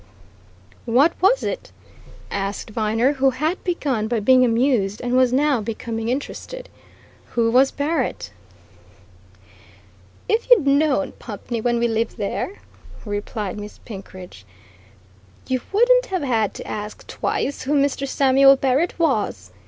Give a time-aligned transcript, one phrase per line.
[0.87, 1.71] "What was it?"
[2.31, 6.69] asked Viner, who had begun by being amused and was now becoming interested.
[7.33, 8.31] "Who was Barrett?"
[10.27, 12.61] "If you'd known Pumpney when we lived there,"
[13.05, 14.43] replied Miss Penkridge,
[15.45, 18.07] "you wouldn't have had to ask twice who Mr.
[18.07, 19.51] Samuel Barrett was.